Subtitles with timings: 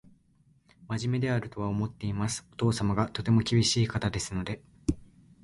[0.87, 2.43] 真面目であるとは思っています。
[2.51, 4.59] お父様がとても厳しい方ですので